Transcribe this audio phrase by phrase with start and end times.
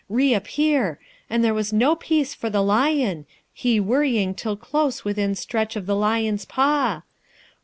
[0.09, 0.97] reappear,
[1.29, 5.85] and there was no peace for the lion, he worrying till close within stretch of
[5.85, 7.03] the lion's paw!